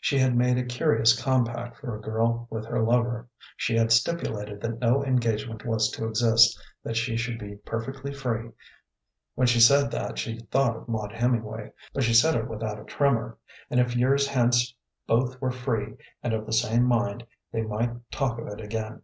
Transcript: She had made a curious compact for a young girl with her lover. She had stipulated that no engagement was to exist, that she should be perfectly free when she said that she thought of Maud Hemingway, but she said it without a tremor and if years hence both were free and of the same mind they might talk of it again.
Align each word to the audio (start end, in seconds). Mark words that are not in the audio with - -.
She 0.00 0.16
had 0.16 0.36
made 0.36 0.58
a 0.58 0.64
curious 0.64 1.20
compact 1.20 1.76
for 1.76 1.88
a 1.88 1.92
young 1.94 2.02
girl 2.02 2.46
with 2.50 2.64
her 2.66 2.80
lover. 2.80 3.28
She 3.56 3.74
had 3.74 3.90
stipulated 3.90 4.60
that 4.60 4.78
no 4.78 5.04
engagement 5.04 5.66
was 5.66 5.90
to 5.90 6.06
exist, 6.06 6.56
that 6.84 6.96
she 6.96 7.16
should 7.16 7.36
be 7.36 7.56
perfectly 7.56 8.12
free 8.14 8.50
when 9.34 9.48
she 9.48 9.58
said 9.58 9.90
that 9.90 10.18
she 10.20 10.38
thought 10.38 10.76
of 10.76 10.86
Maud 10.86 11.10
Hemingway, 11.10 11.72
but 11.92 12.04
she 12.04 12.14
said 12.14 12.36
it 12.36 12.46
without 12.46 12.78
a 12.78 12.84
tremor 12.84 13.38
and 13.70 13.80
if 13.80 13.96
years 13.96 14.28
hence 14.28 14.72
both 15.08 15.40
were 15.40 15.50
free 15.50 15.96
and 16.22 16.32
of 16.32 16.46
the 16.46 16.52
same 16.52 16.84
mind 16.84 17.26
they 17.52 17.62
might 17.62 17.90
talk 18.12 18.38
of 18.38 18.46
it 18.46 18.60
again. 18.60 19.02